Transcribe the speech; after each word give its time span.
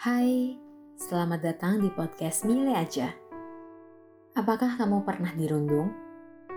Hai, 0.00 0.56
selamat 0.96 1.40
datang 1.44 1.76
di 1.84 1.92
podcast 1.92 2.48
Mile 2.48 2.72
aja. 2.72 3.12
Apakah 4.32 4.80
kamu 4.80 5.04
pernah 5.04 5.28
dirundung? 5.36 5.92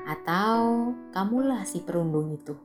Atau 0.07 0.91
kamulah 1.11 1.67
si 1.67 1.83
perundung 1.83 2.31
itu? 2.31 2.55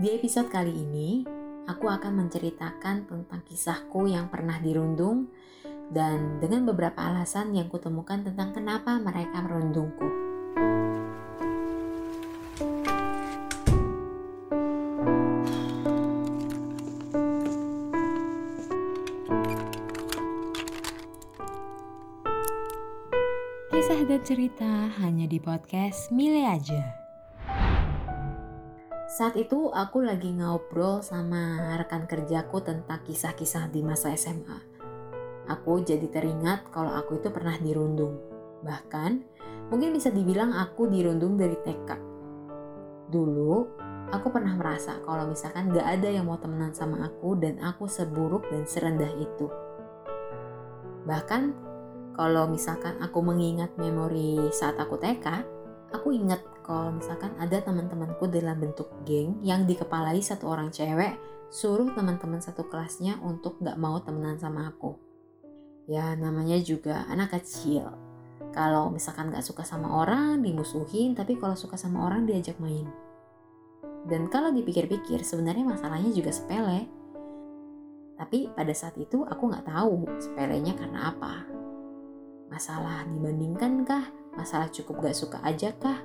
Di 0.00 0.16
episode 0.16 0.48
kali 0.48 0.72
ini, 0.72 1.22
aku 1.68 1.86
akan 1.86 2.24
menceritakan 2.24 3.04
tentang 3.04 3.40
kisahku 3.44 4.08
yang 4.08 4.32
pernah 4.32 4.56
dirundung 4.56 5.28
dan 5.92 6.40
dengan 6.40 6.64
beberapa 6.64 7.04
alasan 7.06 7.52
yang 7.52 7.68
kutemukan 7.68 8.24
tentang 8.24 8.56
kenapa 8.56 8.96
mereka 8.96 9.44
merundungku. 9.44 10.25
Cerita 24.26 24.90
hanya 24.98 25.30
di 25.30 25.38
podcast 25.38 26.10
Mile 26.10 26.50
aja. 26.50 26.82
Saat 29.06 29.38
itu 29.38 29.70
aku 29.70 30.02
lagi 30.02 30.34
ngobrol 30.34 30.98
sama 30.98 31.78
rekan 31.78 32.10
kerjaku 32.10 32.58
tentang 32.58 33.06
kisah-kisah 33.06 33.70
di 33.70 33.86
masa 33.86 34.10
SMA. 34.18 34.58
Aku 35.46 35.78
jadi 35.78 36.10
teringat 36.10 36.74
kalau 36.74 36.90
aku 36.90 37.22
itu 37.22 37.30
pernah 37.30 37.54
dirundung. 37.62 38.18
Bahkan 38.66 39.12
mungkin 39.70 39.94
bisa 39.94 40.10
dibilang 40.10 40.50
aku 40.58 40.90
dirundung 40.90 41.38
dari 41.38 41.54
TK. 41.62 41.90
Dulu 43.06 43.54
aku 44.10 44.26
pernah 44.34 44.58
merasa 44.58 44.98
kalau 45.06 45.30
misalkan 45.30 45.70
gak 45.70 46.02
ada 46.02 46.10
yang 46.10 46.26
mau 46.26 46.42
temenan 46.42 46.74
sama 46.74 47.06
aku 47.06 47.38
dan 47.38 47.62
aku 47.62 47.86
seburuk 47.86 48.42
dan 48.50 48.66
serendah 48.66 49.14
itu. 49.22 49.46
Bahkan 51.06 51.65
kalau 52.16 52.48
misalkan 52.48 52.96
aku 53.04 53.20
mengingat 53.20 53.76
memori 53.76 54.48
saat 54.48 54.80
aku 54.80 54.96
TK, 54.96 55.44
aku 55.92 56.16
ingat 56.16 56.40
kalau 56.64 56.96
misalkan 56.96 57.36
ada 57.36 57.60
teman-temanku 57.60 58.24
dalam 58.32 58.56
bentuk 58.56 58.88
geng 59.04 59.36
yang 59.44 59.68
dikepalai 59.68 60.18
satu 60.24 60.48
orang 60.48 60.72
cewek 60.72 61.20
suruh 61.52 61.92
teman-teman 61.92 62.42
satu 62.42 62.66
kelasnya 62.66 63.20
untuk 63.22 63.60
gak 63.60 63.76
mau 63.76 64.00
temenan 64.00 64.40
sama 64.40 64.72
aku. 64.72 64.96
Ya 65.86 66.16
namanya 66.16 66.58
juga 66.58 67.04
anak 67.06 67.38
kecil. 67.38 67.86
Kalau 68.50 68.88
misalkan 68.88 69.30
gak 69.30 69.44
suka 69.44 69.62
sama 69.62 70.00
orang 70.02 70.40
dimusuhin, 70.40 71.12
tapi 71.14 71.36
kalau 71.36 71.54
suka 71.54 71.76
sama 71.76 72.08
orang 72.08 72.24
diajak 72.24 72.56
main. 72.58 72.88
Dan 74.08 74.32
kalau 74.32 74.50
dipikir-pikir 74.50 75.20
sebenarnya 75.22 75.68
masalahnya 75.68 76.10
juga 76.10 76.32
sepele. 76.32 76.88
Tapi 78.16 78.50
pada 78.56 78.72
saat 78.72 78.96
itu 78.96 79.22
aku 79.22 79.52
gak 79.52 79.68
tahu 79.68 80.08
sepelenya 80.18 80.72
karena 80.74 81.12
apa 81.14 81.55
Masalah 82.46 83.02
dibandingkan 83.10 83.82
kah? 83.82 84.06
Masalah 84.36 84.70
cukup 84.70 85.02
gak 85.02 85.16
suka 85.18 85.38
aja 85.42 85.72
kah? 85.74 85.98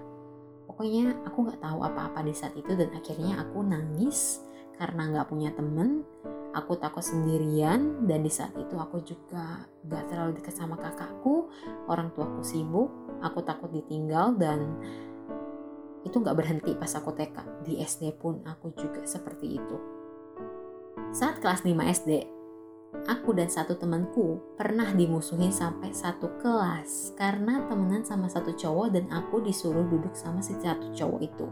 Pokoknya 0.65 1.13
aku 1.27 1.51
gak 1.51 1.61
tahu 1.61 1.83
apa-apa 1.83 2.23
di 2.25 2.33
saat 2.33 2.55
itu 2.57 2.73
dan 2.73 2.89
akhirnya 2.95 3.43
aku 3.43 3.61
nangis 3.61 4.41
karena 4.79 5.11
gak 5.13 5.29
punya 5.29 5.53
temen. 5.53 6.07
Aku 6.51 6.75
takut 6.75 6.99
sendirian 6.99 8.03
dan 8.11 8.27
di 8.27 8.31
saat 8.31 8.51
itu 8.59 8.75
aku 8.75 8.99
juga 9.05 9.67
gak 9.87 10.09
terlalu 10.09 10.41
dekat 10.41 10.55
sama 10.57 10.75
kakakku. 10.75 11.51
Orang 11.87 12.11
tuaku 12.17 12.43
sibuk, 12.43 12.89
aku 13.23 13.39
takut 13.45 13.71
ditinggal 13.71 14.35
dan 14.35 14.79
itu 16.01 16.17
gak 16.17 16.33
berhenti 16.33 16.73
pas 16.73 16.91
aku 16.97 17.13
TK. 17.13 17.67
Di 17.67 17.77
SD 17.83 18.17
pun 18.17 18.41
aku 18.47 18.73
juga 18.73 19.05
seperti 19.05 19.61
itu. 19.61 19.77
Saat 21.11 21.43
kelas 21.43 21.67
5 21.67 21.75
SD, 21.75 22.11
aku 23.07 23.33
dan 23.33 23.47
satu 23.47 23.75
temanku 23.79 24.39
pernah 24.59 24.91
dimusuhin 24.93 25.49
sampai 25.49 25.91
satu 25.95 26.27
kelas 26.39 27.15
karena 27.15 27.63
temenan 27.65 28.03
sama 28.03 28.27
satu 28.27 28.53
cowok 28.53 28.87
dan 28.93 29.05
aku 29.09 29.41
disuruh 29.41 29.87
duduk 29.87 30.13
sama 30.13 30.43
si 30.43 30.53
satu 30.59 30.91
cowok 30.93 31.19
itu. 31.23 31.45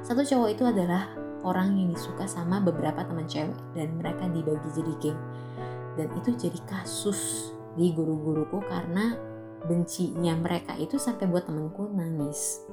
Satu 0.00 0.22
cowok 0.22 0.48
itu 0.54 0.64
adalah 0.64 1.10
orang 1.44 1.76
yang 1.76 1.92
disuka 1.92 2.24
sama 2.24 2.58
beberapa 2.62 3.04
teman 3.04 3.28
cewek 3.28 3.58
dan 3.76 4.00
mereka 4.00 4.24
dibagi 4.32 4.68
jadi 4.72 4.92
geng. 5.02 5.20
Dan 5.94 6.08
itu 6.18 6.30
jadi 6.34 6.60
kasus 6.66 7.52
di 7.78 7.94
guru-guruku 7.94 8.62
karena 8.66 9.14
bencinya 9.64 10.34
mereka 10.34 10.74
itu 10.76 10.98
sampai 10.98 11.28
buat 11.28 11.46
temenku 11.46 11.90
nangis. 11.92 12.64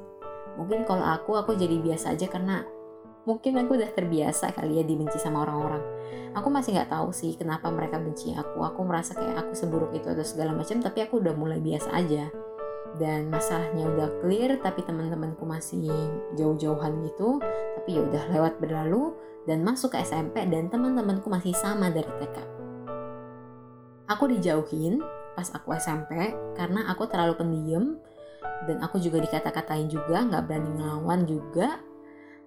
Mungkin 0.59 0.83
kalau 0.83 1.05
aku, 1.05 1.39
aku 1.39 1.55
jadi 1.55 1.79
biasa 1.79 2.17
aja 2.17 2.27
karena 2.27 2.65
mungkin 3.23 3.57
aku 3.61 3.77
udah 3.77 3.91
terbiasa 3.93 4.53
kali 4.53 4.81
ya 4.81 4.83
dibenci 4.83 5.17
sama 5.21 5.45
orang-orang. 5.45 5.83
Aku 6.31 6.47
masih 6.47 6.79
nggak 6.79 6.89
tahu 6.89 7.11
sih 7.11 7.35
kenapa 7.35 7.67
mereka 7.69 7.99
benci 7.99 8.31
aku. 8.33 8.63
Aku 8.63 8.87
merasa 8.87 9.13
kayak 9.13 9.47
aku 9.47 9.53
seburuk 9.53 9.91
itu 9.91 10.07
atau 10.07 10.23
segala 10.23 10.55
macam 10.55 10.79
tapi 10.79 11.03
aku 11.03 11.19
udah 11.19 11.33
mulai 11.35 11.59
biasa 11.59 11.91
aja. 11.93 12.31
Dan 12.99 13.31
masalahnya 13.31 13.87
udah 13.87 14.09
clear 14.19 14.59
tapi 14.59 14.83
teman-temanku 14.83 15.47
masih 15.47 15.87
jauh-jauhan 16.35 17.07
gitu 17.07 17.39
tapi 17.81 17.97
ya 17.97 18.03
udah 18.03 18.23
lewat 18.35 18.53
berlalu 18.59 19.15
dan 19.49 19.63
masuk 19.65 19.95
ke 19.95 20.03
SMP 20.05 20.43
dan 20.51 20.69
teman-temanku 20.69 21.31
masih 21.31 21.55
sama 21.55 21.89
dari 21.89 22.11
TK 22.19 22.61
aku 24.11 24.27
dijauhin 24.27 24.99
pas 25.33 25.47
aku 25.55 25.71
SMP 25.79 26.35
karena 26.59 26.91
aku 26.91 27.07
terlalu 27.07 27.39
pendiam 27.39 27.95
dan 28.67 28.83
aku 28.83 28.99
juga 28.99 29.23
dikata-katain 29.23 29.87
juga 29.87 30.27
nggak 30.27 30.43
berani 30.45 30.71
ngelawan 30.75 31.23
juga 31.23 31.79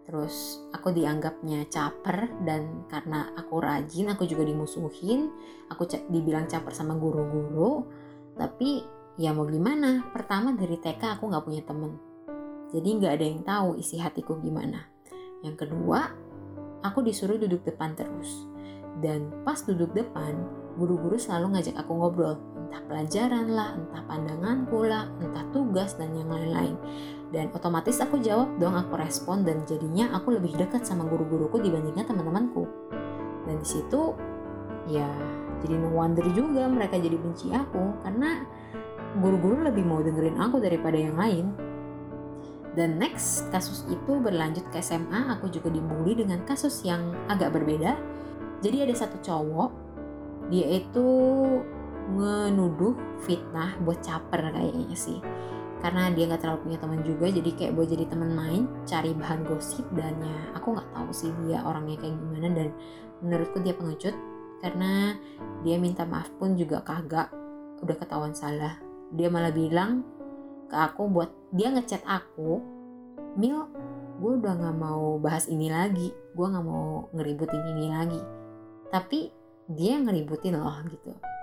terus 0.05 0.61
aku 0.77 0.93
dianggapnya 0.93 1.65
caper 1.73 2.29
dan 2.45 2.85
karena 2.93 3.33
aku 3.41 3.57
rajin 3.57 4.13
aku 4.13 4.29
juga 4.29 4.45
dimusuhin 4.45 5.33
aku 5.73 5.89
dibilang 6.13 6.45
caper 6.45 6.77
sama 6.77 6.93
guru-guru 7.01 7.89
tapi 8.35 8.83
ya 9.15 9.31
mau 9.31 9.47
gimana? 9.47 10.11
Pertama 10.11 10.55
dari 10.55 10.79
TK 10.79 11.19
aku 11.19 11.31
nggak 11.31 11.45
punya 11.47 11.63
temen. 11.63 11.93
Jadi 12.75 12.89
nggak 12.99 13.13
ada 13.15 13.25
yang 13.25 13.41
tahu 13.47 13.69
isi 13.79 13.97
hatiku 14.03 14.43
gimana. 14.43 14.83
Yang 15.47 15.67
kedua 15.67 16.11
aku 16.83 17.07
disuruh 17.07 17.39
duduk 17.39 17.63
depan 17.63 17.95
terus. 17.95 18.51
Dan 18.99 19.31
pas 19.47 19.59
duduk 19.63 19.95
depan 19.95 20.35
guru-guru 20.75 21.15
selalu 21.15 21.59
ngajak 21.59 21.79
aku 21.79 21.93
ngobrol. 21.95 22.35
Entah 22.67 22.83
pelajaran 22.91 23.47
lah 23.55 23.79
entah 23.79 24.03
pandanganku 24.11 24.83
lah 24.83 25.07
entah 25.23 25.47
tugas 25.55 25.95
dan 25.95 26.11
yang 26.19 26.31
lain-lain 26.31 26.75
dan 27.35 27.51
otomatis 27.51 27.99
aku 27.99 28.23
jawab 28.23 28.55
dong 28.63 28.79
aku 28.79 28.95
respon 28.95 29.43
dan 29.43 29.67
jadinya 29.67 30.15
aku 30.15 30.39
lebih 30.39 30.55
dekat 30.55 30.87
sama 30.87 31.03
guru-guruku 31.11 31.59
dibandingkan 31.59 32.07
teman-temanku. 32.07 32.63
Dan 33.45 33.59
di 33.59 33.67
situ 33.67 34.15
ya 34.87 35.11
jadi 35.67 35.75
no 35.83 35.91
wonder 35.91 36.23
juga 36.31 36.71
mereka 36.71 36.95
jadi 36.95 37.19
benci 37.19 37.51
aku 37.51 37.99
karena 38.07 38.47
guru-guru 39.19 39.67
lebih 39.67 39.83
mau 39.83 39.99
dengerin 39.99 40.39
aku 40.39 40.63
daripada 40.63 40.95
yang 40.95 41.19
lain. 41.19 41.51
Dan 42.75 43.03
next 43.03 43.51
kasus 43.51 43.87
itu 43.91 44.19
berlanjut 44.19 44.67
ke 44.71 44.79
SMA 44.79 45.35
aku 45.35 45.51
juga 45.51 45.71
dibully 45.75 46.15
dengan 46.15 46.43
kasus 46.47 46.87
yang 46.87 47.15
agak 47.27 47.51
berbeda. 47.51 47.99
Jadi 48.63 48.87
ada 48.87 48.95
satu 48.95 49.19
cowok 49.19 49.71
dia 50.55 50.79
itu 50.79 51.09
ngenuduh 52.15 52.95
fitnah 53.25 53.75
buat 53.81 53.99
caper 54.05 54.53
kayaknya 54.53 54.93
sih 54.93 55.19
karena 55.85 56.09
dia 56.17 56.25
nggak 56.25 56.41
terlalu 56.41 56.61
punya 56.65 56.79
teman 56.81 57.01
juga 57.05 57.29
jadi 57.29 57.51
kayak 57.61 57.73
buat 57.77 57.89
jadi 57.93 58.05
teman 58.09 58.33
main 58.33 58.65
cari 58.89 59.13
bahan 59.13 59.45
gosip 59.45 59.85
dan 59.93 60.17
ya 60.17 60.57
aku 60.57 60.73
nggak 60.73 60.89
tahu 60.97 61.13
sih 61.13 61.29
dia 61.45 61.61
orangnya 61.61 62.01
kayak 62.01 62.17
gimana. 62.17 62.49
Dan 62.57 62.69
menurutku 63.21 63.61
dia 63.61 63.77
pengecut 63.77 64.17
karena 64.65 65.13
dia 65.61 65.77
minta 65.77 66.09
maaf 66.09 66.33
pun 66.41 66.57
juga 66.57 66.81
kagak 66.81 67.29
udah 67.85 67.97
ketahuan 68.01 68.33
salah. 68.33 68.81
Dia 69.13 69.29
malah 69.29 69.53
bilang 69.53 70.09
ke 70.73 70.77
aku 70.81 71.05
buat 71.13 71.29
dia 71.53 71.69
ngechat 71.69 72.01
aku 72.09 72.65
Mil 73.37 73.69
gue 74.25 74.41
udah 74.41 74.57
nggak 74.57 74.77
mau 74.81 75.21
bahas 75.21 75.53
ini 75.53 75.69
lagi 75.69 76.17
gue 76.33 76.47
nggak 76.49 76.65
mau 76.65 77.13
ngeributin 77.13 77.61
ini 77.77 77.93
lagi. 77.93 78.21
Tapi 78.89 79.29
dia 79.69 80.01
ngeributin 80.01 80.57
loh 80.57 80.81
gitu 80.89 81.34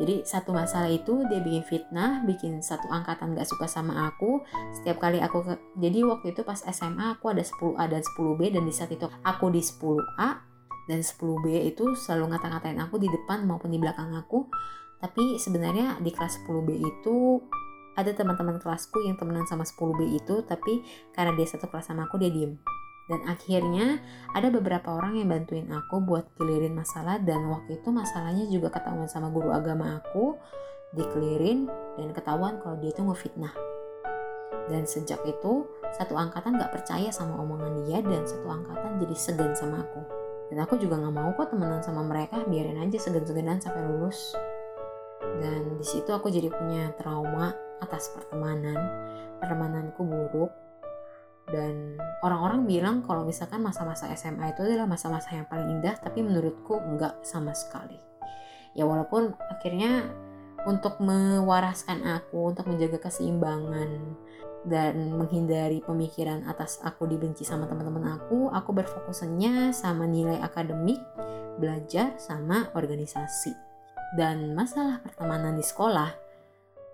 jadi 0.00 0.24
satu 0.24 0.56
masalah 0.56 0.88
itu 0.88 1.28
dia 1.28 1.44
bikin 1.44 1.60
fitnah, 1.60 2.24
bikin 2.24 2.64
satu 2.64 2.88
angkatan 2.88 3.36
gak 3.36 3.44
suka 3.44 3.68
sama 3.68 4.08
aku. 4.08 4.40
Setiap 4.72 4.96
kali 4.96 5.20
aku 5.20 5.44
ke, 5.44 5.54
jadi 5.76 6.08
waktu 6.08 6.32
itu 6.32 6.40
pas 6.40 6.56
SMA 6.72 7.20
aku 7.20 7.28
ada 7.28 7.44
10A 7.44 7.84
dan 7.84 8.00
10B 8.00 8.40
dan 8.56 8.64
di 8.64 8.72
saat 8.72 8.88
itu 8.88 9.04
aku 9.20 9.52
di 9.52 9.60
10A 9.60 10.30
dan 10.88 11.00
10B 11.04 11.68
itu 11.68 11.92
selalu 11.92 12.32
ngata-ngatain 12.32 12.80
aku 12.80 12.96
di 12.96 13.12
depan 13.12 13.44
maupun 13.44 13.68
di 13.68 13.76
belakang 13.76 14.16
aku. 14.16 14.48
Tapi 15.04 15.36
sebenarnya 15.36 16.00
di 16.00 16.08
kelas 16.08 16.40
10B 16.48 16.80
itu 16.80 17.44
ada 18.00 18.16
teman-teman 18.16 18.56
kelasku 18.56 19.04
yang 19.04 19.20
temenan 19.20 19.44
sama 19.44 19.68
10B 19.68 20.16
itu 20.16 20.40
tapi 20.46 20.80
karena 21.12 21.36
dia 21.36 21.44
satu 21.44 21.68
kelas 21.68 21.92
sama 21.92 22.08
aku 22.08 22.16
dia 22.16 22.32
diem 22.32 22.56
dan 23.10 23.26
akhirnya 23.26 23.98
ada 24.38 24.54
beberapa 24.54 24.94
orang 24.94 25.18
yang 25.18 25.34
bantuin 25.34 25.66
aku 25.66 25.98
buat 25.98 26.30
clearin 26.38 26.78
masalah 26.78 27.18
dan 27.18 27.42
waktu 27.50 27.82
itu 27.82 27.90
masalahnya 27.90 28.46
juga 28.46 28.70
ketahuan 28.70 29.10
sama 29.10 29.34
guru 29.34 29.50
agama 29.50 29.98
aku 29.98 30.38
dikelirin 30.94 31.66
dan 31.98 32.14
ketahuan 32.14 32.62
kalau 32.62 32.78
dia 32.78 32.94
itu 32.94 33.02
ngefitnah. 33.02 33.50
Dan 34.70 34.86
sejak 34.86 35.18
itu 35.26 35.66
satu 35.98 36.14
angkatan 36.14 36.54
gak 36.54 36.70
percaya 36.70 37.10
sama 37.10 37.34
omongan 37.42 37.82
dia 37.82 37.98
dan 37.98 38.22
satu 38.22 38.46
angkatan 38.46 39.02
jadi 39.02 39.16
segan 39.18 39.52
sama 39.58 39.82
aku. 39.82 40.02
Dan 40.50 40.62
aku 40.62 40.78
juga 40.82 40.98
nggak 40.98 41.14
mau 41.14 41.30
kok 41.38 41.54
temenan 41.54 41.78
sama 41.78 42.02
mereka 42.02 42.42
biarin 42.42 42.82
aja 42.82 42.98
segan-seganan 42.98 43.62
sampai 43.62 43.86
lulus. 43.86 44.34
Dan 45.38 45.78
di 45.78 45.86
situ 45.86 46.10
aku 46.10 46.26
jadi 46.26 46.50
punya 46.50 46.90
trauma 46.98 47.54
atas 47.78 48.10
pertemanan. 48.14 48.78
Pertemananku 49.38 50.02
buruk 50.02 50.69
dan 51.50 51.98
orang-orang 52.22 52.66
bilang 52.66 52.96
kalau 53.02 53.26
misalkan 53.26 53.62
masa-masa 53.62 54.10
SMA 54.14 54.54
itu 54.54 54.62
adalah 54.62 54.86
masa-masa 54.86 55.34
yang 55.34 55.46
paling 55.50 55.66
indah 55.66 55.98
tapi 55.98 56.22
menurutku 56.22 56.78
enggak 56.78 57.18
sama 57.26 57.52
sekali 57.52 57.98
ya 58.74 58.86
walaupun 58.86 59.34
akhirnya 59.50 60.06
untuk 60.68 61.00
mewaraskan 61.00 62.04
aku 62.04 62.52
untuk 62.52 62.68
menjaga 62.68 63.08
keseimbangan 63.08 63.90
dan 64.68 65.16
menghindari 65.16 65.80
pemikiran 65.80 66.44
atas 66.44 66.84
aku 66.84 67.08
dibenci 67.08 67.48
sama 67.48 67.64
teman-teman 67.64 68.20
aku, 68.20 68.52
aku 68.52 68.70
berfokusnya 68.76 69.72
sama 69.72 70.04
nilai 70.04 70.36
akademik, 70.44 71.00
belajar 71.56 72.12
sama 72.20 72.68
organisasi. 72.76 73.56
Dan 74.12 74.52
masalah 74.52 75.00
pertemanan 75.00 75.56
di 75.56 75.64
sekolah, 75.64 76.12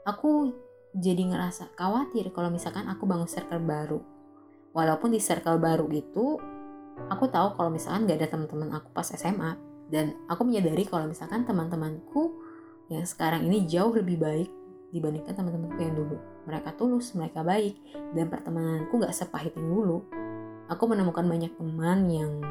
aku 0.06 0.54
jadi 0.94 1.26
ngerasa 1.34 1.74
khawatir 1.74 2.30
kalau 2.30 2.54
misalkan 2.54 2.86
aku 2.86 3.02
bangun 3.08 3.26
circle 3.26 3.62
baru. 3.66 3.98
Walaupun 4.76 5.16
di 5.16 5.20
circle 5.24 5.56
baru 5.56 5.88
itu, 5.88 6.36
aku 7.08 7.24
tahu 7.32 7.56
kalau 7.56 7.72
misalkan 7.72 8.04
gak 8.04 8.20
ada 8.20 8.28
teman-teman 8.36 8.76
aku 8.76 8.92
pas 8.92 9.08
SMA. 9.08 9.56
Dan 9.88 10.12
aku 10.28 10.44
menyadari 10.44 10.84
kalau 10.84 11.08
misalkan 11.08 11.48
teman-temanku 11.48 12.36
yang 12.92 13.08
sekarang 13.08 13.48
ini 13.48 13.64
jauh 13.64 13.96
lebih 13.96 14.20
baik 14.20 14.50
dibandingkan 14.92 15.32
teman-temanku 15.32 15.80
yang 15.80 15.96
dulu. 15.96 16.20
Mereka 16.44 16.76
tulus, 16.76 17.16
mereka 17.16 17.40
baik, 17.40 17.80
dan 18.12 18.28
pertemananku 18.28 19.00
gak 19.00 19.16
sepahit 19.16 19.56
yang 19.56 19.64
dulu. 19.64 20.04
Aku 20.68 20.84
menemukan 20.84 21.24
banyak 21.24 21.56
teman 21.56 22.12
yang 22.12 22.44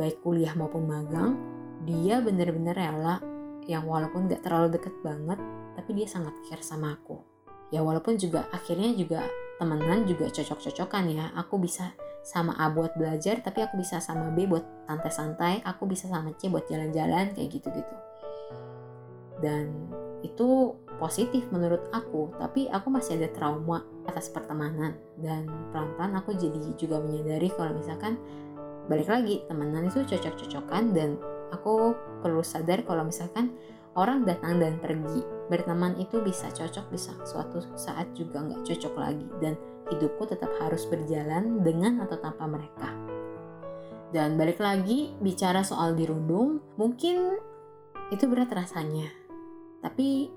baik 0.00 0.24
kuliah 0.24 0.56
maupun 0.56 0.88
magang, 0.88 1.36
dia 1.84 2.24
bener-bener 2.24 2.72
rela 2.72 3.20
yang 3.68 3.84
walaupun 3.84 4.32
gak 4.32 4.48
terlalu 4.48 4.80
deket 4.80 4.96
banget, 5.04 5.36
tapi 5.76 5.92
dia 5.92 6.08
sangat 6.08 6.32
care 6.48 6.64
sama 6.64 6.96
aku. 6.96 7.20
Ya 7.68 7.84
walaupun 7.84 8.16
juga 8.16 8.48
akhirnya 8.48 8.96
juga 8.96 9.28
temenan 9.58 10.06
juga 10.06 10.30
cocok-cocokan 10.30 11.04
ya. 11.10 11.26
Aku 11.34 11.58
bisa 11.58 11.92
sama 12.22 12.54
A 12.56 12.70
buat 12.70 12.94
belajar, 12.94 13.42
tapi 13.42 13.62
aku 13.62 13.78
bisa 13.78 13.98
sama 13.98 14.30
B 14.32 14.46
buat 14.46 14.64
santai-santai, 14.86 15.62
aku 15.66 15.86
bisa 15.90 16.06
sama 16.08 16.32
C 16.38 16.48
buat 16.48 16.66
jalan-jalan 16.70 17.34
kayak 17.34 17.50
gitu-gitu. 17.58 17.94
Dan 19.38 19.70
itu 20.26 20.74
positif 20.98 21.46
menurut 21.54 21.86
aku 21.94 22.34
tapi 22.42 22.66
aku 22.66 22.90
masih 22.90 23.22
ada 23.22 23.30
trauma 23.30 23.86
atas 24.10 24.26
pertemanan 24.34 24.98
dan 25.22 25.46
pelan-pelan 25.70 26.18
aku 26.18 26.34
jadi 26.34 26.58
juga 26.74 26.98
menyadari 26.98 27.54
kalau 27.54 27.70
misalkan 27.78 28.18
balik 28.90 29.06
lagi 29.06 29.46
temenan 29.46 29.86
itu 29.86 30.02
cocok-cocokan 30.02 30.90
dan 30.90 31.14
aku 31.54 31.94
perlu 32.18 32.42
sadar 32.42 32.82
kalau 32.82 33.06
misalkan 33.06 33.54
orang 33.94 34.26
datang 34.26 34.58
dan 34.58 34.82
pergi 34.82 35.22
berteman 35.48 35.96
itu 35.96 36.20
bisa 36.20 36.52
cocok 36.52 36.92
bisa 36.92 37.12
suatu 37.24 37.64
saat 37.74 38.12
juga 38.12 38.44
nggak 38.44 38.64
cocok 38.68 38.94
lagi 38.96 39.28
dan 39.40 39.56
hidupku 39.88 40.28
tetap 40.28 40.52
harus 40.60 40.84
berjalan 40.84 41.64
dengan 41.64 42.04
atau 42.04 42.20
tanpa 42.20 42.44
mereka. 42.44 42.92
Dan 44.08 44.40
balik 44.40 44.60
lagi 44.60 45.12
bicara 45.20 45.60
soal 45.60 45.92
dirundung 45.92 46.64
mungkin 46.80 47.36
itu 48.08 48.24
berat 48.24 48.48
rasanya. 48.52 49.08
Tapi 49.84 50.32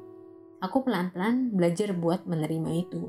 aku 0.59 0.77
pelan-pelan 0.83 1.55
belajar 1.55 1.95
buat 1.95 2.27
menerima 2.27 2.69
itu. 2.75 3.07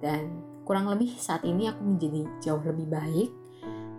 Dan 0.00 0.40
kurang 0.64 0.88
lebih 0.88 1.12
saat 1.20 1.44
ini 1.44 1.68
aku 1.68 1.84
menjadi 1.84 2.22
jauh 2.40 2.64
lebih 2.64 2.88
baik, 2.88 3.30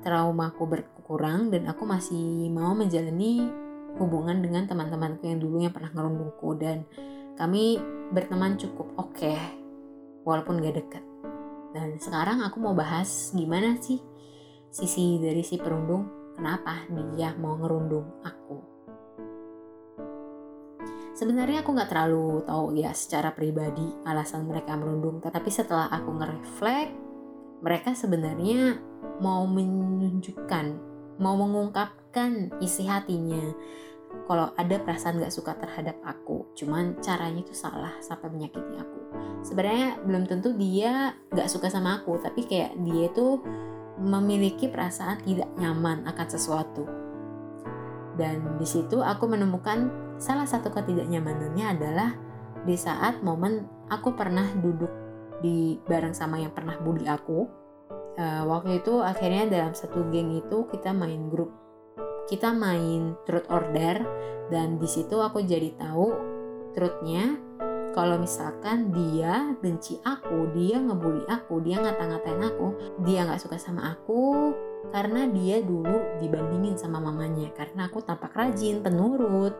traumaku 0.01 0.65
berkurang 0.65 1.53
dan 1.53 1.69
aku 1.69 1.85
masih 1.85 2.49
mau 2.49 2.73
menjalani 2.73 3.68
hubungan 3.97 4.43
dengan 4.43 4.69
teman-temanku 4.69 5.25
yang 5.25 5.39
dulu 5.41 5.63
yang 5.63 5.73
pernah 5.73 5.89
ngerundungku 5.95 6.49
dan 6.61 6.85
kami 7.39 7.79
berteman 8.13 8.59
cukup 8.59 8.91
oke 8.99 9.15
okay, 9.15 9.39
walaupun 10.27 10.61
gak 10.61 10.77
deket. 10.77 11.03
Dan 11.73 11.97
sekarang 12.01 12.41
aku 12.45 12.57
mau 12.61 12.73
bahas 12.73 13.31
gimana 13.33 13.77
sih 13.81 14.01
sisi 14.69 15.17
dari 15.17 15.41
si 15.41 15.57
perundung, 15.57 16.33
kenapa 16.37 16.85
dia 17.17 17.33
mau 17.37 17.57
ngerundung 17.57 18.21
aku. 18.21 18.57
Sebenarnya 21.17 21.67
aku 21.67 21.75
nggak 21.75 21.91
terlalu 21.91 22.47
tahu 22.47 22.79
ya 22.79 22.95
secara 22.95 23.35
pribadi 23.35 23.83
alasan 24.07 24.47
mereka 24.47 24.79
merundung, 24.79 25.19
tetapi 25.19 25.51
setelah 25.51 25.91
aku 25.91 26.15
ngereflek, 26.15 26.89
mereka 27.59 27.91
sebenarnya 27.91 28.79
mau 29.19 29.43
menunjukkan, 29.43 30.65
mau 31.19 31.35
mengungkapkan 32.09 32.57
isi 32.61 32.89
hatinya. 32.89 33.53
Kalau 34.25 34.49
ada 34.57 34.81
perasaan 34.81 35.21
gak 35.21 35.29
suka 35.29 35.53
terhadap 35.61 36.01
aku 36.01 36.49
cuman 36.57 36.97
caranya 36.97 37.45
itu 37.45 37.53
salah 37.53 37.93
sampai 38.01 38.33
menyakiti 38.33 38.73
aku. 38.81 38.99
Sebenarnya 39.45 40.01
belum 40.01 40.25
tentu 40.25 40.57
dia 40.57 41.13
gak 41.29 41.45
suka 41.45 41.69
sama 41.69 42.01
aku 42.01 42.17
tapi 42.17 42.41
kayak 42.49 42.73
dia 42.81 43.05
itu 43.05 43.37
memiliki 44.01 44.65
perasaan 44.65 45.21
tidak 45.21 45.49
nyaman 45.61 46.09
akan 46.09 46.27
sesuatu. 46.29 46.89
Dan 48.17 48.57
di 48.57 48.65
situ 48.65 48.99
aku 48.99 49.29
menemukan 49.29 50.09
Salah 50.19 50.43
satu 50.43 50.67
ketidaknyamanannya 50.75 51.79
adalah 51.79 52.11
di 52.67 52.75
saat 52.75 53.23
momen 53.23 53.63
aku 53.87 54.19
pernah 54.19 54.51
duduk 54.51 54.91
di 55.39 55.79
bareng 55.87 56.11
sama 56.11 56.43
yang 56.43 56.51
pernah 56.51 56.75
bully 56.75 57.07
aku. 57.07 57.47
Uh, 58.19 58.43
waktu 58.51 58.83
itu 58.83 58.99
akhirnya 58.99 59.47
dalam 59.47 59.71
satu 59.71 60.11
geng 60.11 60.35
itu 60.35 60.67
kita 60.67 60.91
main 60.91 61.31
grup, 61.31 61.55
kita 62.29 62.53
main 62.53 63.17
truth 63.25 63.49
order 63.49 64.05
dan 64.53 64.77
di 64.77 64.85
situ 64.85 65.17
aku 65.17 65.41
jadi 65.41 65.73
tahu 65.81 66.13
truthnya. 66.77 67.41
Kalau 67.89 68.21
misalkan 68.21 68.93
dia 68.93 69.57
benci 69.65 69.97
aku, 70.05 70.53
dia 70.53 70.77
ngebully 70.77 71.25
aku, 71.25 71.57
dia 71.65 71.81
ngata-ngatain 71.81 72.37
aku, 72.37 72.77
dia 73.01 73.25
nggak 73.25 73.41
suka 73.41 73.57
sama 73.57 73.97
aku 73.97 74.53
karena 74.93 75.25
dia 75.25 75.65
dulu 75.65 76.21
dibandingin 76.21 76.77
sama 76.77 77.01
mamanya. 77.01 77.49
Karena 77.57 77.89
aku 77.89 78.05
tampak 78.05 78.37
rajin, 78.37 78.85
penurut, 78.85 79.57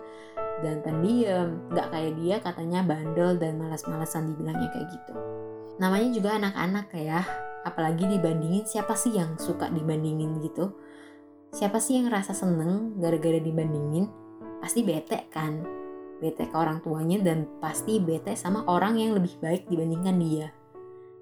dan 0.61 0.85
pendiam. 0.85 1.57
Nggak 1.73 1.89
kayak 1.89 2.13
dia 2.21 2.35
katanya 2.37 2.85
bandel 2.85 3.33
dan 3.41 3.57
malas-malasan 3.57 4.29
dibilangnya 4.29 4.69
kayak 4.77 4.87
gitu. 4.93 5.13
Namanya 5.81 6.09
juga 6.13 6.29
anak-anak 6.37 6.87
ya 6.93 7.25
apalagi 7.67 8.07
dibandingin 8.07 8.63
siapa 8.63 8.95
sih 8.95 9.15
yang 9.19 9.35
suka 9.35 9.67
dibandingin 9.67 10.39
gitu 10.39 10.71
siapa 11.49 11.81
sih 11.81 11.97
yang 11.97 12.13
rasa 12.13 12.37
seneng 12.37 12.97
gara-gara 13.01 13.41
dibandingin? 13.41 14.05
Pasti 14.61 14.85
bete 14.85 15.25
kan? 15.33 15.65
Bete 16.19 16.51
ke 16.51 16.55
orang 16.55 16.83
tuanya 16.83 17.17
dan 17.23 17.47
pasti 17.63 17.97
bete 17.97 18.35
sama 18.35 18.67
orang 18.67 18.99
yang 18.99 19.15
lebih 19.15 19.39
baik 19.39 19.65
dibandingkan 19.71 20.17
dia. 20.19 20.47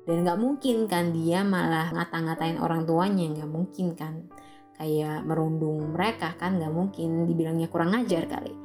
Dan 0.08 0.24
nggak 0.24 0.40
mungkin 0.40 0.88
kan 0.88 1.12
dia 1.12 1.44
malah 1.44 1.92
ngata-ngatain 1.92 2.58
orang 2.64 2.88
tuanya 2.88 3.28
nggak 3.28 3.52
mungkin 3.52 3.88
kan? 3.94 4.28
Kayak 4.78 5.26
merundung 5.26 5.94
mereka 5.94 6.34
kan 6.40 6.58
nggak 6.58 6.74
mungkin. 6.74 7.28
Dibilangnya 7.28 7.68
kurang 7.68 7.94
ajar 7.96 8.26
kali. 8.26 8.56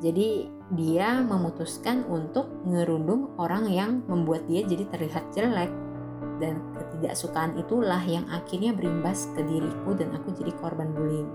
Jadi 0.00 0.52
dia 0.76 1.24
memutuskan 1.24 2.04
untuk 2.04 2.50
ngerundung 2.68 3.38
orang 3.40 3.64
yang 3.70 4.04
membuat 4.04 4.44
dia 4.44 4.60
jadi 4.66 4.84
terlihat 4.92 5.32
jelek 5.32 5.72
dan 6.36 6.60
ketidaksukaan 6.96 7.60
itulah 7.60 8.00
yang 8.00 8.24
akhirnya 8.32 8.72
berimbas 8.72 9.28
ke 9.36 9.44
diriku 9.44 9.92
dan 9.92 10.16
aku 10.16 10.32
jadi 10.32 10.48
korban 10.56 10.96
bullying. 10.96 11.28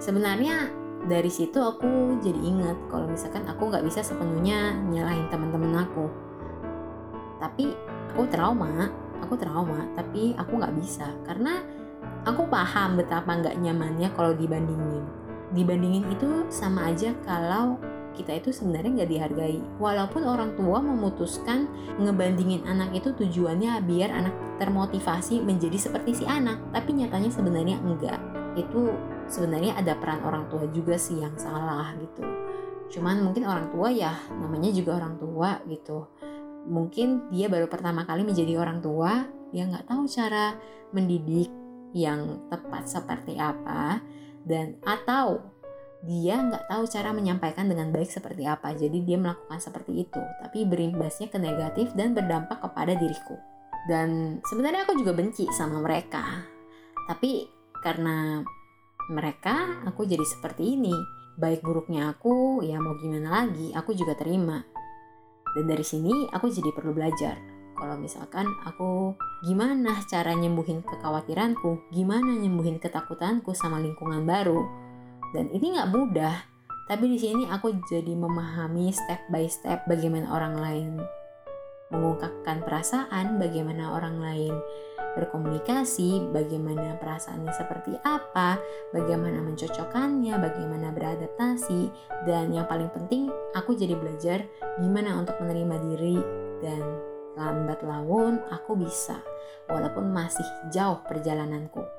Sebenarnya 0.00 0.72
dari 1.04 1.28
situ 1.28 1.60
aku 1.60 2.16
jadi 2.24 2.40
ingat 2.40 2.88
kalau 2.88 3.04
misalkan 3.04 3.44
aku 3.44 3.68
nggak 3.68 3.84
bisa 3.84 4.00
sepenuhnya 4.00 4.72
nyalahin 4.88 5.28
teman-teman 5.28 5.84
aku. 5.84 6.08
Tapi 7.36 7.76
aku 8.16 8.24
trauma, 8.32 8.88
aku 9.20 9.36
trauma, 9.36 9.84
tapi 9.92 10.32
aku 10.40 10.56
nggak 10.56 10.74
bisa 10.80 11.12
karena 11.28 11.60
aku 12.24 12.48
paham 12.48 12.96
betapa 12.96 13.28
nggak 13.28 13.60
nyamannya 13.60 14.08
kalau 14.16 14.32
dibandingin 14.32 15.04
dibandingin 15.52 16.04
itu 16.12 16.44
sama 16.52 16.92
aja 16.92 17.16
kalau 17.24 17.80
kita 18.18 18.42
itu 18.42 18.50
sebenarnya 18.50 19.02
nggak 19.02 19.10
dihargai. 19.14 19.58
Walaupun 19.78 20.26
orang 20.26 20.58
tua 20.58 20.82
memutuskan 20.82 21.70
ngebandingin 22.02 22.66
anak 22.66 22.90
itu 22.98 23.14
tujuannya 23.14 23.78
biar 23.86 24.10
anak 24.10 24.34
termotivasi 24.58 25.38
menjadi 25.38 25.78
seperti 25.78 26.22
si 26.22 26.24
anak, 26.26 26.58
tapi 26.74 26.98
nyatanya 26.98 27.30
sebenarnya 27.30 27.78
enggak. 27.78 28.18
Itu 28.58 28.90
sebenarnya 29.30 29.78
ada 29.78 29.94
peran 29.94 30.26
orang 30.26 30.50
tua 30.50 30.66
juga 30.74 30.98
sih 30.98 31.22
yang 31.22 31.38
salah 31.38 31.94
gitu. 32.02 32.26
Cuman 32.90 33.22
mungkin 33.22 33.46
orang 33.46 33.70
tua 33.70 33.94
ya 33.94 34.18
namanya 34.34 34.74
juga 34.74 34.98
orang 34.98 35.14
tua 35.22 35.62
gitu. 35.70 36.10
Mungkin 36.68 37.30
dia 37.30 37.46
baru 37.46 37.70
pertama 37.70 38.02
kali 38.02 38.26
menjadi 38.26 38.58
orang 38.58 38.82
tua, 38.82 39.24
dia 39.54 39.64
nggak 39.64 39.88
tahu 39.88 40.04
cara 40.10 40.58
mendidik 40.92 41.48
yang 41.96 42.48
tepat 42.52 42.84
seperti 42.84 43.40
apa 43.40 44.00
dan 44.44 44.76
atau 44.84 45.40
dia 46.06 46.38
nggak 46.38 46.70
tahu 46.70 46.86
cara 46.86 47.10
menyampaikan 47.10 47.66
dengan 47.66 47.90
baik 47.90 48.10
seperti 48.10 48.46
apa 48.46 48.70
jadi 48.74 48.98
dia 49.02 49.18
melakukan 49.18 49.58
seperti 49.58 50.06
itu 50.06 50.22
tapi 50.42 50.62
berimbasnya 50.62 51.26
ke 51.26 51.38
negatif 51.42 51.90
dan 51.98 52.14
berdampak 52.14 52.62
kepada 52.62 52.94
diriku 52.94 53.34
dan 53.90 54.38
sebenarnya 54.46 54.86
aku 54.86 54.94
juga 55.00 55.16
benci 55.16 55.50
sama 55.50 55.82
mereka 55.82 56.46
tapi 57.08 57.50
karena 57.82 58.44
mereka, 59.08 59.80
aku 59.88 60.04
jadi 60.04 60.20
seperti 60.20 60.76
ini. 60.76 60.92
Baik 61.40 61.64
buruknya 61.64 62.12
aku, 62.12 62.60
ya 62.60 62.76
mau 62.76 62.98
gimana 63.00 63.42
lagi, 63.42 63.72
aku 63.72 63.96
juga 63.96 64.12
terima. 64.12 64.60
Dan 65.56 65.64
dari 65.64 65.86
sini 65.86 66.28
aku 66.28 66.52
jadi 66.52 66.68
perlu 66.76 66.92
belajar. 66.92 67.40
Kalau 67.78 67.94
misalkan 67.96 68.44
aku 68.66 69.14
gimana 69.46 70.02
cara 70.10 70.34
nyembuhin 70.34 70.82
kekhawatiranku, 70.84 71.88
gimana 71.94 72.36
nyembuhin 72.36 72.82
ketakutanku 72.82 73.54
sama 73.56 73.80
lingkungan 73.80 74.26
baru. 74.28 74.66
Dan 75.36 75.52
ini 75.52 75.76
nggak 75.76 75.92
mudah, 75.92 76.36
tapi 76.88 77.04
di 77.12 77.18
sini 77.20 77.44
aku 77.44 77.76
jadi 77.84 78.16
memahami 78.16 78.88
step 78.88 79.28
by 79.28 79.44
step 79.44 79.84
bagaimana 79.84 80.32
orang 80.32 80.56
lain 80.56 80.92
mengungkapkan 81.92 82.64
perasaan, 82.64 83.40
bagaimana 83.40 83.96
orang 83.96 84.20
lain 84.20 84.54
berkomunikasi, 85.16 86.30
bagaimana 86.30 86.94
perasaannya 87.00 87.50
seperti 87.50 87.96
apa, 88.06 88.60
bagaimana 88.94 89.40
mencocokkannya, 89.42 90.36
bagaimana 90.36 90.94
beradaptasi, 90.94 91.90
dan 92.28 92.52
yang 92.54 92.68
paling 92.68 92.92
penting 92.92 93.32
aku 93.56 93.74
jadi 93.74 93.98
belajar 93.98 94.46
gimana 94.78 95.18
untuk 95.18 95.34
menerima 95.42 95.76
diri 95.90 96.16
dan 96.60 96.82
lambat 97.34 97.82
laun 97.82 98.38
aku 98.52 98.78
bisa 98.78 99.18
walaupun 99.66 100.12
masih 100.12 100.46
jauh 100.70 101.00
perjalananku. 101.08 101.97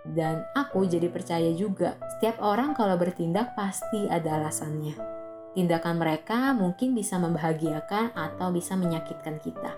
Dan 0.00 0.48
aku 0.56 0.88
jadi 0.88 1.12
percaya 1.12 1.52
juga 1.52 2.00
setiap 2.16 2.40
orang 2.40 2.72
kalau 2.72 2.96
bertindak 2.96 3.52
pasti 3.52 4.08
ada 4.08 4.40
alasannya. 4.40 4.96
Tindakan 5.52 5.98
mereka 5.98 6.54
mungkin 6.56 6.94
bisa 6.94 7.18
membahagiakan 7.18 8.16
atau 8.16 8.48
bisa 8.54 8.78
menyakitkan 8.78 9.42
kita. 9.42 9.76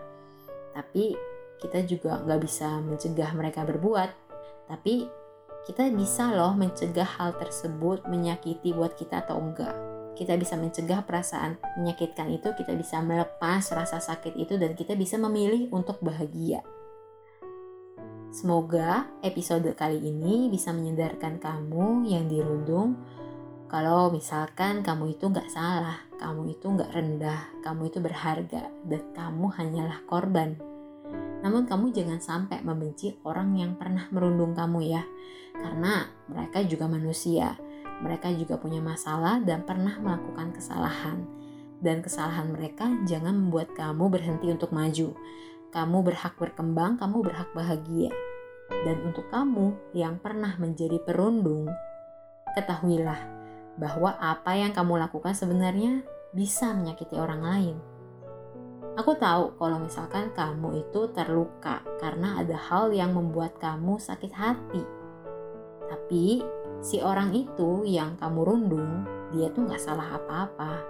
Tapi 0.77 1.17
kita 1.59 1.83
juga 1.87 2.21
nggak 2.23 2.41
bisa 2.43 2.83
mencegah 2.83 3.31
mereka 3.35 3.63
berbuat, 3.67 4.11
tapi 4.71 5.09
kita 5.63 5.87
bisa 5.95 6.35
loh 6.35 6.59
mencegah 6.59 7.07
hal 7.07 7.39
tersebut 7.39 8.03
menyakiti 8.11 8.75
buat 8.75 8.99
kita 8.99 9.23
atau 9.23 9.39
enggak. 9.39 9.75
Kita 10.19 10.37
bisa 10.37 10.59
mencegah 10.59 11.07
perasaan 11.07 11.57
menyakitkan 11.79 12.29
itu, 12.35 12.53
kita 12.53 12.75
bisa 12.77 13.01
melepas 13.01 13.63
rasa 13.73 14.03
sakit 14.03 14.37
itu, 14.37 14.59
dan 14.59 14.77
kita 14.77 14.93
bisa 14.99 15.17
memilih 15.17 15.71
untuk 15.73 16.03
bahagia. 16.03 16.61
Semoga 18.33 19.07
episode 19.21 19.69
kali 19.77 20.01
ini 20.01 20.49
bisa 20.49 20.73
menyadarkan 20.73 21.37
kamu 21.37 22.09
yang 22.09 22.27
dirundung 22.33 22.97
kalau 23.69 24.09
misalkan 24.13 24.85
kamu 24.85 25.17
itu 25.17 25.29
nggak 25.29 25.49
salah, 25.49 26.01
kamu 26.21 26.57
itu 26.57 26.65
nggak 26.69 26.93
rendah, 26.93 27.41
kamu 27.65 27.89
itu 27.89 28.05
berharga, 28.05 28.69
dan 28.85 29.03
kamu 29.17 29.49
hanyalah 29.49 30.01
korban 30.05 30.73
namun 31.43 31.67
kamu 31.67 31.91
jangan 31.91 32.23
sampai 32.23 32.63
membenci 32.63 33.19
orang 33.27 33.59
yang 33.59 33.75
pernah 33.75 34.07
merundung 34.15 34.55
kamu 34.55 34.95
ya. 34.95 35.03
Karena 35.53 36.07
mereka 36.31 36.63
juga 36.63 36.87
manusia. 36.87 37.59
Mereka 38.03 38.31
juga 38.39 38.57
punya 38.63 38.79
masalah 38.79 39.43
dan 39.43 39.67
pernah 39.67 39.99
melakukan 39.99 40.55
kesalahan. 40.55 41.27
Dan 41.83 41.99
kesalahan 41.99 42.55
mereka 42.55 42.87
jangan 43.11 43.35
membuat 43.35 43.75
kamu 43.75 44.07
berhenti 44.07 44.55
untuk 44.55 44.71
maju. 44.71 45.19
Kamu 45.73 46.05
berhak 46.05 46.37
berkembang, 46.37 47.01
kamu 47.01 47.25
berhak 47.25 47.49
bahagia. 47.57 48.13
Dan 48.69 49.09
untuk 49.09 49.27
kamu 49.33 49.97
yang 49.97 50.21
pernah 50.21 50.55
menjadi 50.61 51.01
perundung, 51.01 51.69
ketahuilah 52.53 53.21
bahwa 53.81 54.15
apa 54.21 54.53
yang 54.53 54.77
kamu 54.77 55.01
lakukan 55.01 55.33
sebenarnya 55.33 56.05
bisa 56.37 56.77
menyakiti 56.77 57.17
orang 57.17 57.41
lain 57.41 57.77
Aku 58.93 59.17
tahu 59.17 59.57
kalau 59.57 59.81
misalkan 59.81 60.29
kamu 60.37 60.85
itu 60.85 61.09
terluka 61.17 61.81
karena 61.97 62.45
ada 62.45 62.61
hal 62.61 62.93
yang 62.93 63.17
membuat 63.17 63.57
kamu 63.57 63.97
sakit 63.97 64.29
hati. 64.37 64.85
Tapi 65.89 66.45
si 66.85 67.01
orang 67.01 67.33
itu 67.33 67.89
yang 67.89 68.21
kamu 68.21 68.45
rundung, 68.45 69.09
dia 69.33 69.49
tuh 69.49 69.65
gak 69.65 69.81
salah 69.81 70.21
apa-apa. 70.21 70.85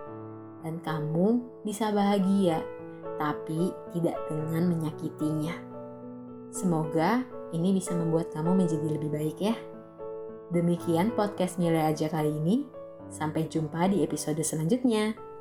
Dan 0.67 0.83
kamu 0.83 1.63
bisa 1.63 1.95
bahagia, 1.95 2.59
tapi 3.17 3.73
tidak 3.97 4.17
dengan 4.29 4.69
menyakitinya. 4.71 5.55
Semoga 6.53 7.25
ini 7.57 7.73
bisa 7.77 7.97
membuat 7.97 8.29
kamu 8.33 8.65
menjadi 8.65 8.89
lebih 8.97 9.11
baik 9.13 9.39
ya. 9.41 9.57
Demikian 10.53 11.17
podcast 11.17 11.57
Nilai 11.57 11.93
Aja 11.93 12.13
kali 12.13 12.29
ini. 12.29 12.69
Sampai 13.09 13.49
jumpa 13.49 13.89
di 13.89 14.05
episode 14.05 14.41
selanjutnya. 14.45 15.32